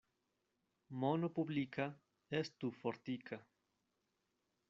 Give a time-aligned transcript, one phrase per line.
[1.03, 1.85] Mono publika
[2.39, 3.41] estu fortika.